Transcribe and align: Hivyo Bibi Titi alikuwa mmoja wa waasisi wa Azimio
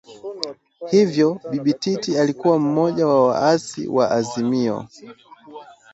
Hivyo 0.91 1.39
Bibi 1.49 1.73
Titi 1.73 2.17
alikuwa 2.17 2.59
mmoja 2.59 3.07
wa 3.07 3.27
waasisi 3.27 3.87
wa 3.87 4.11
Azimio 4.11 4.87